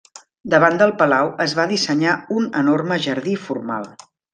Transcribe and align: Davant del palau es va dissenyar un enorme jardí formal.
Davant 0.53 0.79
del 0.83 0.93
palau 1.01 1.29
es 1.47 1.55
va 1.61 1.67
dissenyar 1.75 2.19
un 2.41 2.51
enorme 2.65 3.01
jardí 3.09 3.41
formal. 3.49 3.91